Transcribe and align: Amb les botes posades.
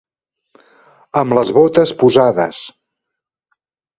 Amb 1.19 1.35
les 1.37 1.51
botes 1.59 1.93
posades. 2.03 2.63